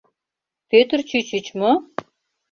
[0.69, 1.71] Пӧтыр чӱчӱч мо?